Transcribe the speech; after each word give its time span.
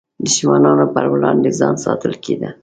دښمنانو 0.25 0.85
پر 0.93 1.05
وړاندې 1.13 1.49
ځان 1.59 1.75
ساتل 1.85 2.13
کېده. 2.23 2.49